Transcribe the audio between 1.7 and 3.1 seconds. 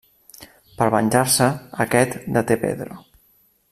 aquest deté Pedro.